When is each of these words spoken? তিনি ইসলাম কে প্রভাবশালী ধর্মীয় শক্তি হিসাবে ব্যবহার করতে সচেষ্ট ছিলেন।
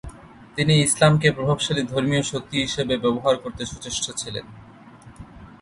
তিনি 0.55 0.73
ইসলাম 0.81 1.13
কে 1.17 1.27
প্রভাবশালী 1.31 1.83
ধর্মীয় 1.83 2.23
শক্তি 2.23 2.55
হিসাবে 2.65 2.93
ব্যবহার 2.97 3.35
করতে 3.37 3.63
সচেষ্ট 3.65 4.05
ছিলেন। 4.11 4.45